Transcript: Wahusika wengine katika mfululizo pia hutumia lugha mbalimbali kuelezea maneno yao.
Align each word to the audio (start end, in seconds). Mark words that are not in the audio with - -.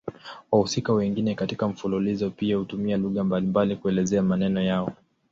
Wahusika 0.51 0.93
wengine 0.93 1.35
katika 1.35 1.67
mfululizo 1.67 2.29
pia 2.31 2.57
hutumia 2.57 2.97
lugha 2.97 3.23
mbalimbali 3.23 3.75
kuelezea 3.75 4.21
maneno 4.21 4.61
yao. 4.61 4.93